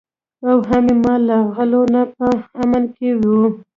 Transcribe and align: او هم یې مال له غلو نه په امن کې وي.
او 0.49 0.57
هم 0.69 0.83
یې 0.91 0.95
مال 1.03 1.21
له 1.29 1.37
غلو 1.55 1.81
نه 1.93 2.01
په 2.17 2.27
امن 2.61 2.83
کې 2.95 3.09
وي. 3.19 3.41